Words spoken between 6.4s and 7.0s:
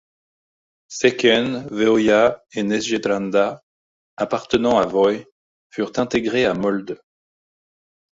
à Molde.